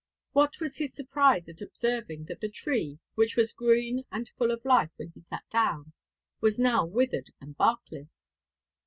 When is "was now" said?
6.39-6.87